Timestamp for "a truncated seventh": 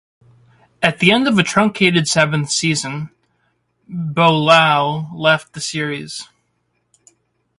1.37-2.49